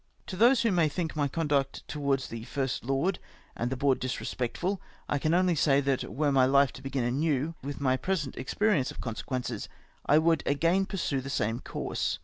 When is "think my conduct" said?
0.89-1.87